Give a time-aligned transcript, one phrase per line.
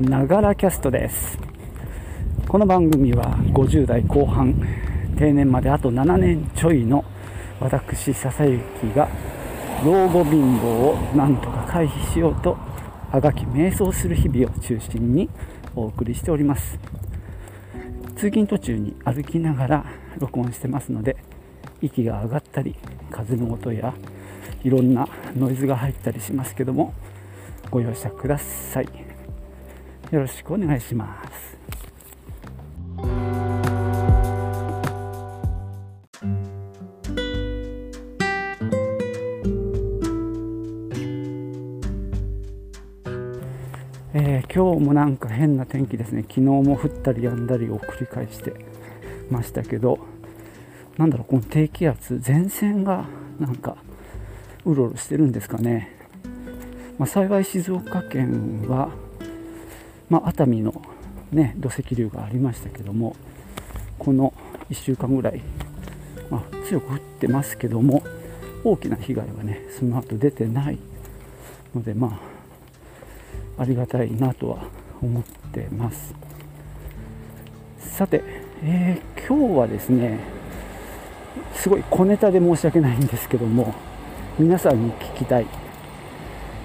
[0.00, 1.38] ながらキャストです。
[2.48, 4.54] この番組は50代後半
[5.18, 7.04] 定年まであと7年ちょいの
[7.60, 8.58] 私笹幸
[8.96, 9.08] が
[9.84, 12.56] 老後貧乏をなんとか回避しようと
[13.12, 15.28] あがき瞑想する日々を中心に
[15.76, 16.78] お送りしております。
[18.16, 19.84] 通勤途中に歩きながら
[20.18, 21.16] 録音してますので
[21.82, 22.74] 息が上がったり
[23.10, 23.94] 風の音や
[24.64, 25.06] いろんな
[25.36, 26.94] ノイズが入ったりしますけども
[27.70, 29.09] ご容赦ください。
[30.10, 31.56] よろしくお願いします。
[44.12, 46.22] えー、今日もなんか変な天気ですね。
[46.22, 48.52] 昨日も降ったり止んだりを繰り返して
[49.30, 50.00] ましたけど
[50.98, 53.06] なんだろうこの低気圧前線が
[53.38, 53.76] なんか
[54.64, 55.96] うろうろしてるんですかね、
[56.98, 58.90] まあ、幸い静岡県は、
[60.10, 60.82] まあ、熱海の、
[61.32, 63.16] ね、土石流がありましたけども
[63.98, 64.34] この
[64.68, 65.40] 1週間ぐらい、
[66.28, 68.02] まあ、強く降ってますけども
[68.64, 70.78] 大きな被害はねその後出てない
[71.74, 72.20] のでま
[73.56, 74.64] あありがたいなとは
[75.02, 75.22] 思っ
[75.52, 76.14] てます。
[77.78, 78.22] さて、
[78.62, 80.18] えー、今日はですね
[81.54, 83.74] すごい小ネタで申し訳ないんですけども
[84.38, 85.46] 皆さんに聞きたい。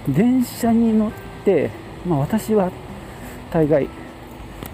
[0.08, 1.12] 電車に乗っ
[1.44, 1.70] て、
[2.06, 2.72] まあ、私は
[3.56, 3.88] 大概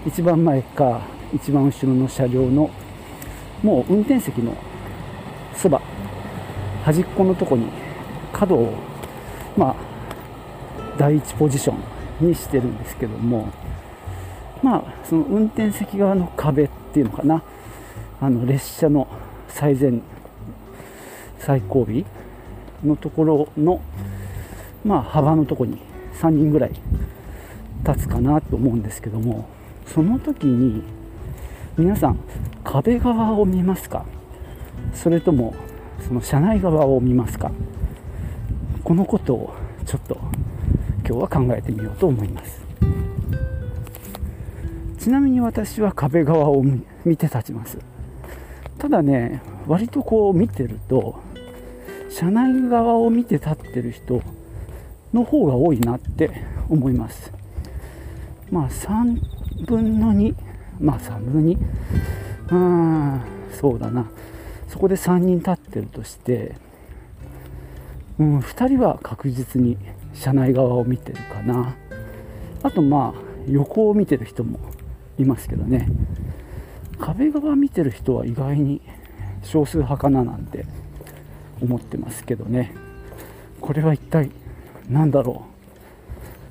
[0.04, 1.02] 一番前か
[1.32, 2.68] 一番後ろの車両の
[3.62, 4.56] もう運転席の
[5.54, 5.80] そば
[6.82, 7.68] 端っこのとこに
[8.32, 8.74] 角を
[9.56, 9.76] まあ
[10.98, 11.74] 第一ポジショ
[12.24, 13.52] ンにしてるんですけども
[14.64, 17.40] まあその運転席側の壁っていうのかな
[18.20, 19.06] あの列車の
[19.46, 20.00] 最前
[21.38, 22.04] 最後尾
[22.84, 23.80] のところの、
[24.84, 25.78] まあ、幅のとこに
[26.20, 26.72] 3人ぐらい
[27.86, 29.48] 立つかなと思うんですけども
[29.86, 30.82] その時に
[31.76, 32.18] 皆さん
[32.64, 34.04] 壁側を見ますか？
[34.94, 35.54] それとも
[36.06, 37.50] その車内側を見ますか？
[38.84, 39.54] このことを
[39.86, 40.18] ちょっと
[41.06, 42.62] 今日は考えてみようと思います。
[44.98, 47.78] ちなみに私は壁側を見て立ちます。
[48.78, 51.20] ただね割とこう見てると
[52.10, 54.22] 車内側を見て立ってる人
[55.12, 56.30] の方が多いなって
[56.68, 57.32] 思います。
[58.52, 60.34] まあ3分の2
[60.78, 61.58] まあ3分の2
[62.52, 63.20] うん
[63.50, 64.06] そうだな。
[64.68, 66.54] そこで3人立ってるとして、
[68.18, 69.76] うん、2人は確実に
[70.14, 71.74] 車内側を見てるかな。
[72.62, 74.60] あとまあ横を見てる人も
[75.18, 75.88] いますけどね。
[76.98, 78.80] 壁側見てる人は意外に
[79.42, 80.66] 少数派かななんて
[81.60, 82.74] 思ってますけどね。
[83.60, 84.30] これは一体
[84.88, 85.46] 何だろ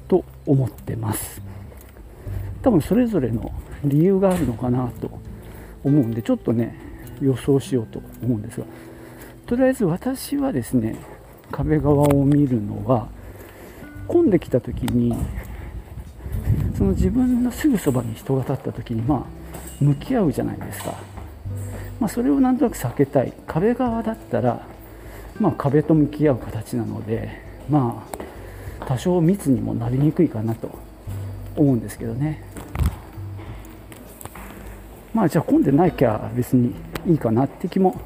[0.06, 1.51] うと思ってます。
[2.62, 3.52] 多分それぞれの
[3.84, 5.10] 理由があるのかなと
[5.84, 6.78] 思うんでちょっとね
[7.22, 8.66] 予想しようと思うんですが。
[9.46, 10.96] とりあえず私はですね
[11.52, 13.10] 壁側を見るのは
[14.08, 15.14] 混んできた時に
[16.78, 20.96] その自分のすぐそばに人が立った時にまあ向き合うじゃないですか、
[22.00, 23.34] まあ、それをなんとなく避けたい。
[23.46, 24.66] 壁側だったら
[25.42, 28.06] まあ、壁と向き合う形なので、ま
[28.80, 30.78] あ、多少密にもなりにくいかなと
[31.56, 32.44] 思うんですけどね。
[35.14, 36.74] まあ、じゃあ混んでないきゃ別に
[37.06, 38.00] いいかなって気も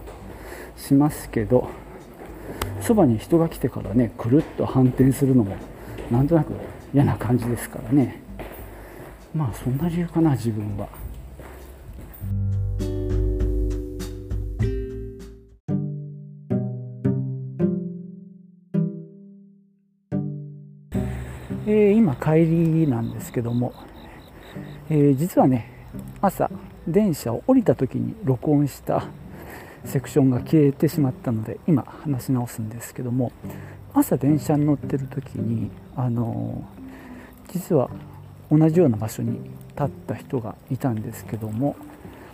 [0.76, 1.70] しますけど、
[2.82, 5.56] そばに人が来てからね、くるっと反転するのも、
[6.12, 6.54] なんとなく
[6.94, 8.22] 嫌な感じですからね。
[9.34, 10.88] まあ、そんな理由かな、自分は。
[21.68, 23.74] えー、今帰りなんですけども、
[24.90, 25.90] えー、実はね
[26.22, 26.50] 朝
[26.88, 29.06] 電車を降りた時に録音した
[29.86, 33.32] セクションが消えてしまったので今話し直すんですけども
[33.94, 36.64] 朝電車に乗ってる時にあの、
[37.48, 37.90] 実は
[38.52, 39.40] 同じような場所に
[39.76, 41.76] 立った人がいたんですけども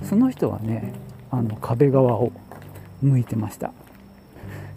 [0.04, 0.94] その人はね
[1.30, 2.32] あの壁側を
[3.02, 3.72] 向いてました、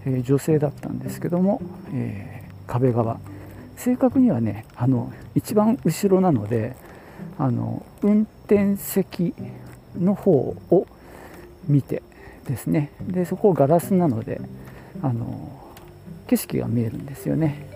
[0.06, 1.60] え女性だったんですけども、
[1.92, 3.18] え壁側。
[3.76, 6.76] 正確にはねあの一番後ろなので
[7.38, 9.34] あの運転席
[9.98, 10.86] の方を
[11.66, 12.02] 見て
[12.46, 12.90] ですね。
[13.00, 14.40] でそこガラスなので
[15.02, 15.50] あの
[16.26, 17.66] 景色が見えるんですよね。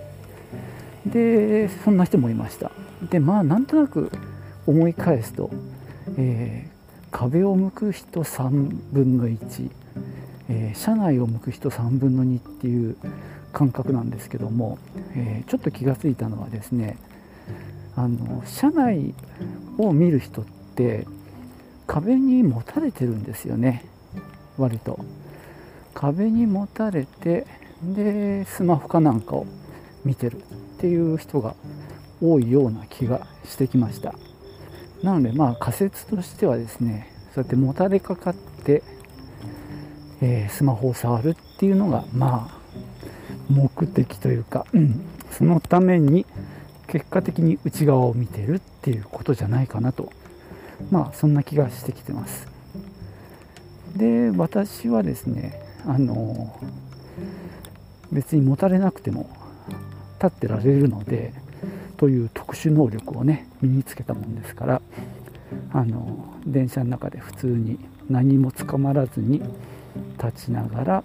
[1.06, 2.70] でそんな人もいました。
[3.10, 4.10] でまあなんとなく
[4.66, 5.50] 思い返すと、
[6.16, 9.70] えー、壁を向く人3分の1、
[10.50, 12.96] えー、車内を向く人3分の2っていう
[13.52, 14.78] 感覚なんですけども、
[15.14, 16.98] えー、ちょっと気が付いたのはですね
[17.98, 19.12] あの車内
[19.76, 20.44] を見る人っ
[20.76, 21.04] て
[21.88, 23.84] 壁にもたれてるんですよね。
[24.56, 25.00] 割と。
[25.94, 27.44] 壁にもたれて
[27.82, 29.46] でスマホかなんかを
[30.04, 30.40] 見てるっ
[30.78, 31.56] ていう人が
[32.22, 34.14] 多いような気がしてきました。
[35.02, 38.34] なのでまあ仮説としてはですねそうやってもたれかかっ
[38.64, 38.84] て、
[40.20, 42.58] えー、スマホを触るっていうのがまあ
[43.50, 45.00] 目的というか、うん、
[45.32, 46.26] そのために
[46.88, 50.10] 結果的に内側を見てるっていうことじゃないかなと。
[50.90, 52.46] まあそんな気がしてきてます。
[53.96, 56.58] で私はですねあの
[58.12, 59.28] 別に持たれなくても
[60.22, 61.32] 立ってられるので
[61.96, 64.82] という特殊能力をね身につけたもんですから
[65.72, 69.42] あの電車の中で普通に何もつかまらずに
[70.22, 71.04] 立ちながら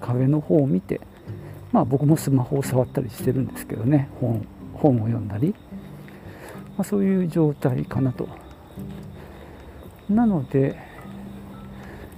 [0.00, 1.00] 壁の方を見て
[1.72, 4.46] まあ僕もスマホを触ったりしてるんですけどね本
[4.82, 5.54] 本を読んだり、
[6.76, 8.28] まあ、そういう状態かなと。
[10.10, 10.76] なので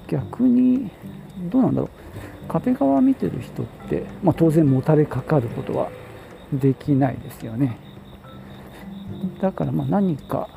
[0.09, 0.91] 逆に
[1.51, 1.91] どうなんだろう。
[2.49, 5.91] 壁側見てる人って、まあ、当然もたれかかることは
[6.53, 7.79] できないですよね。
[9.41, 10.49] だからま何か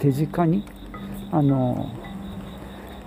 [0.00, 0.64] 手近に
[1.30, 1.90] あの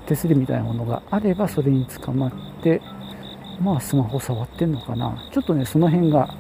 [0.06, 2.32] 手すりみたいなものがあればそれにつかまっ
[2.64, 2.82] て
[3.62, 5.30] まあスマホ触ってんのかな。
[5.32, 6.36] ちょっとねその辺が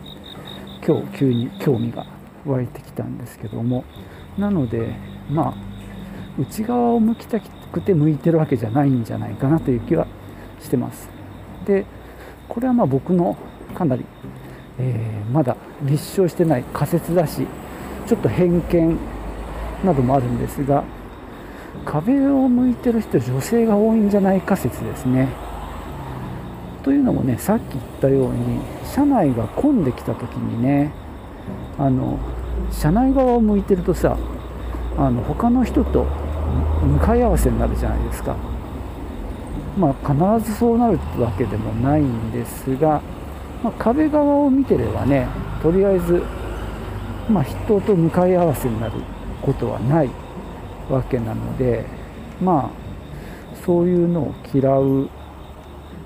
[0.85, 2.05] 今日急に興味が
[2.45, 3.83] 湧いてきたんですけども。
[4.37, 4.95] なので
[5.29, 5.53] まあ
[6.39, 10.07] 内側を向きたくて向いてるわけじゃないんじゃないかなという気は
[10.61, 11.09] してます。
[11.65, 11.85] で
[12.47, 13.35] これはまあ僕の
[13.75, 14.05] かなり、
[14.79, 17.45] えー、まだ立証してない仮説だし
[18.05, 18.97] ちょっと偏見
[19.83, 20.83] などもあるんですが
[21.85, 25.27] 壁を向いてる人女性が多いんじゃないか説ですね。
[26.87, 30.93] というのもねさっき言ったように車内が混んできた時にね
[31.77, 32.17] あの
[32.71, 34.17] 車内側を向いてるとさ
[34.97, 38.37] あの他の人と向かい合わせになるじゃないですか。
[39.77, 43.01] まあ必ずそうなるわけでもないんですが、
[43.61, 45.27] まあ、壁側を見てればね
[45.61, 46.23] とりあえず、
[47.29, 48.93] まあ、人と向かい合わせになる
[49.41, 50.09] ことはない
[50.89, 51.85] わけなので
[52.41, 55.09] まあそういうのを嫌う、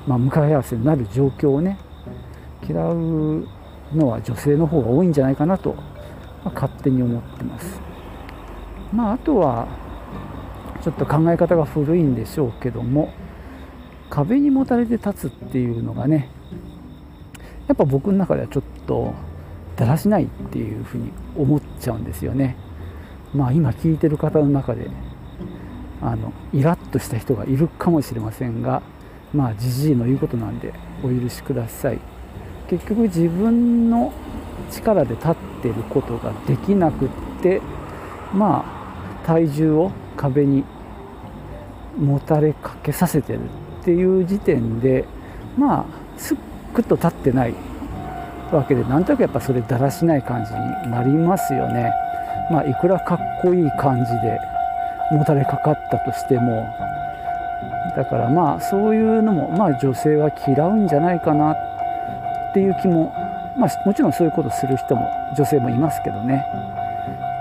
[0.07, 1.77] まあ、向かい合わせになる状況をね
[2.67, 3.47] 嫌う
[3.93, 5.83] のは女性の方が多いんじゃないかなと、ま
[6.45, 7.81] あ、勝手に思ってます。
[8.93, 9.67] まあ、あとは
[10.81, 13.13] ちょっと考え方が古いんでしょうけども
[14.09, 16.29] 壁にもたれて立つっていうのがね
[17.67, 19.13] やっぱ僕の中ではちょっと
[19.77, 22.57] だらしないっていうふうに思っちゃうんですよね。
[23.33, 24.89] まあ今聞いてる方の中で
[26.01, 28.81] あのイラッとした人がいるかもしれませんが
[29.33, 30.73] まあじじいの言うことなんで
[31.03, 31.99] お許しください
[32.69, 34.13] 結局自分の
[34.71, 37.09] 力で立ってることができなくっ
[37.41, 37.61] て
[38.33, 38.63] ま
[39.23, 40.63] あ体重を壁に
[41.97, 43.39] もたれかけさせてる
[43.81, 45.05] っていう時点で
[45.57, 45.85] まあ
[46.17, 46.37] すっ
[46.73, 47.53] くと立ってない
[48.51, 51.93] わけでなんとなくやっぱそれだらしない感じになりますよね。
[52.51, 54.37] まあ、いくらかっこいい感じで
[55.11, 56.67] もたれかかったとしても
[57.95, 63.13] だからまあそういうのもまあ女性は嫌うんじゃないかなっていう気も、
[63.57, 66.45] まあ、もちろんそういうことする人も女性もいますけどね、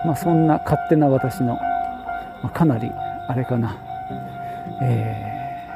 [0.05, 1.55] まあ、そんな勝手な私の、
[2.43, 2.91] まあ、かなり
[3.29, 3.77] あれかな、
[4.81, 5.67] え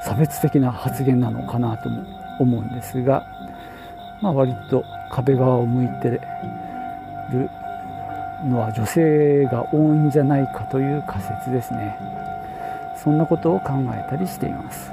[0.00, 2.04] ー、差別的な発言なのかなとも
[2.38, 3.24] 思うんですが、
[4.20, 6.20] まあ、割と壁側を向いてる
[8.44, 12.17] のは女性が多いんじゃないかという仮説ですね。
[13.02, 14.90] そんなことを考えたりしています。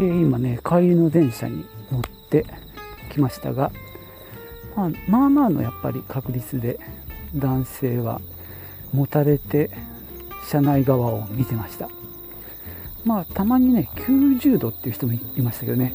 [0.00, 2.44] え今ね帰りの電車に乗って
[3.12, 3.70] きましたが、
[4.74, 6.80] まあ、まあまあのやっぱり確率で
[7.36, 8.20] 男性は
[8.92, 9.70] 持たれて
[10.48, 11.88] 車内側を見てました。
[13.04, 15.94] まあたまにね90度っていう人もいましたけどね、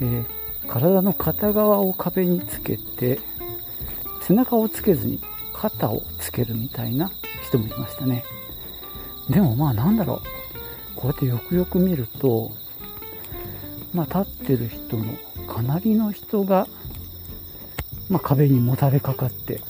[0.00, 0.26] えー、
[0.66, 3.20] 体の片側を壁につけて
[4.22, 5.20] 背中をつけずに
[5.52, 7.10] 肩をつけるみたいな
[7.42, 8.24] 人もいましたね。
[9.28, 10.38] でもまあなんだろう。
[10.96, 12.50] こうやってよくよく見ると
[13.94, 15.04] まあ立ってる人の
[15.46, 16.66] かなりの人が、
[18.08, 19.60] まあ、壁にもたれかかって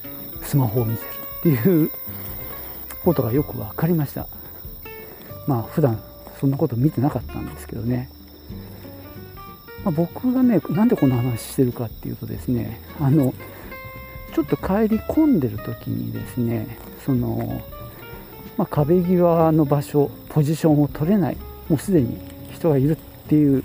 [0.43, 1.09] スマホを見せる
[1.41, 1.91] っていう
[3.05, 4.27] ことがよく分かりました。
[5.47, 6.03] まあ普段
[6.41, 8.09] そんなこと見てなかったんですけどね、
[9.85, 13.35] まあ、僕がねなんでこんな話してるかっていうとですねあの
[14.35, 17.63] ちょっと帰り込んでる時にですねその
[18.59, 21.37] まあ、壁際の場所ポジションを取れない
[21.69, 22.19] もうすでに
[22.53, 22.97] 人がいるっ
[23.29, 23.63] ていう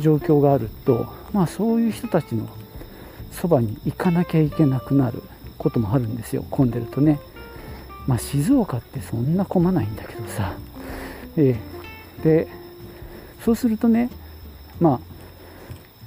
[0.00, 2.48] 状況があると、まあ、そういう人たちの
[3.30, 5.22] そばに行かなきゃいけなくなる
[5.56, 6.44] こともあるんですよ。
[6.50, 7.20] 混んでるとね。
[8.06, 10.54] まあ、静岡ってそんな混まないんだけどさ、
[11.36, 12.48] えー、で
[13.44, 14.10] そうするとね
[14.80, 15.00] まあ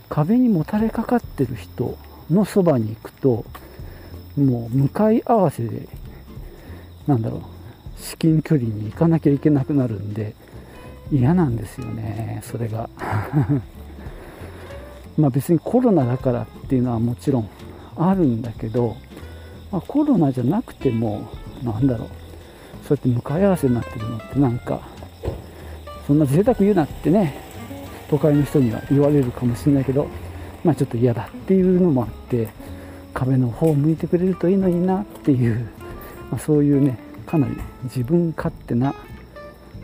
[0.10, 1.98] 壁にもたれかかってる人
[2.30, 3.46] のそばに行くと
[4.38, 5.88] もう向かい合わせで
[7.08, 7.42] なんだろう
[8.02, 10.36] 至近距離に行かなきゃいけなくなるんで
[11.12, 12.90] 嫌なんですよねそれが。
[15.18, 17.50] まあ別にコロナだからっていうのはもちろん
[17.96, 18.98] あるんだけど、
[19.72, 21.30] まあ、コロナじゃなくても
[21.64, 22.08] なんだろう
[22.86, 24.82] そうやって向かい合わせになってるのってなんか
[26.08, 27.36] そんな贅沢言うなってね
[28.10, 30.08] 都会の人には言われるかもしれないけど
[30.64, 32.50] まあちょっと嫌だっていうのもあって
[33.14, 35.68] 壁の方を向いてくれるといいのになっていう、
[36.30, 38.94] まあ、そういうねかなり自分勝手な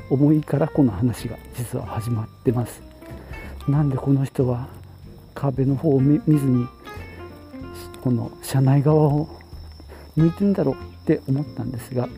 [0.10, 2.82] 思いからこの話が実は始まってます。
[3.68, 4.68] なんでこの人は
[5.34, 6.68] 壁の方を見ずに
[8.02, 9.30] この車内側を
[10.16, 12.10] 向いてんだろうって思ったんですが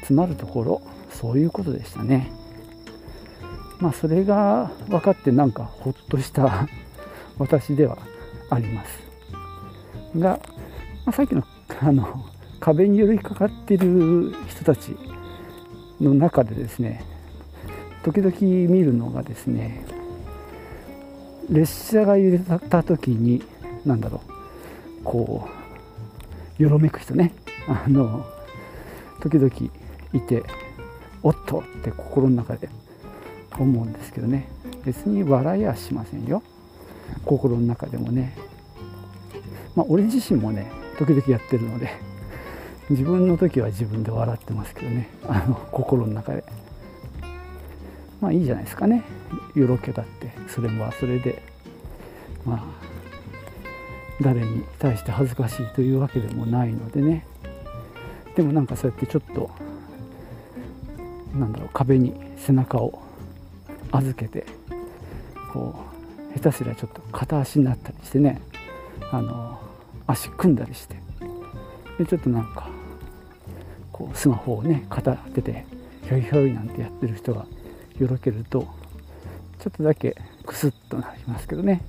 [0.00, 2.43] 詰まるところそういうことでしたね。
[3.84, 6.66] まあそれが分かってなんかほっとした
[7.38, 7.98] 私では
[8.48, 8.98] あります。
[10.18, 10.40] が、
[11.04, 11.44] まあ、さっきの
[11.82, 12.24] あの
[12.60, 14.96] 壁に寄りかかってる人たち
[16.00, 17.04] の中でですね
[18.04, 18.34] 時々
[18.72, 19.84] 見るのがですね
[21.50, 23.42] 列車が揺れた時に
[23.84, 24.22] 何だろ
[25.00, 25.46] うこ
[26.58, 27.34] うよろめく人ね。
[27.68, 28.24] あの
[29.20, 29.52] 時々
[30.14, 30.42] いて
[31.22, 32.70] おっとって心の中で
[33.62, 34.48] 思うんですけどね。
[34.84, 36.42] 別に笑いはしませんよ。
[37.24, 38.36] 心の中でもね。
[39.74, 41.90] まあ俺自身もね時々やってるので
[42.90, 45.08] 自分の時は自分で笑ってますけどね。
[45.26, 46.44] あの心の中で。
[48.20, 49.02] まあいいじゃないですかね。
[49.54, 51.42] よろけだってそれはそれで
[52.44, 52.62] まあ
[54.20, 57.26] 誰に対して恥ずかしいというわけでもないのでね。
[58.36, 59.50] でもなんかそうやってちょっと
[61.34, 63.03] なんだろう壁に背中を
[63.96, 64.46] 預けて
[65.52, 65.74] こ
[66.32, 68.40] う下手すりゃちょっと片足になったりしてね
[69.10, 69.60] あの
[70.06, 70.96] 足組んだりして
[71.98, 72.68] でちょっとなんか
[73.92, 75.64] こうスマホをね片手で
[76.08, 77.46] ひょいひょいなんてやってる人が
[77.98, 78.66] よろけると
[79.58, 81.80] ちょっとだけクスッとなりますけどね。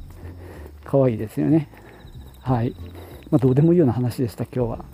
[0.86, 1.68] 可愛いですよね。
[2.42, 2.76] はい、
[3.32, 4.86] まあ、どうでもいいような話でした今日は、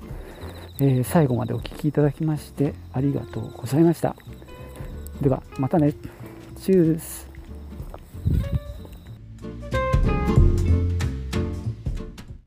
[0.79, 4.15] えー、最後までお聴きいただきましてありがとうございました。
[5.21, 5.93] ではまたね。
[6.61, 7.30] チュース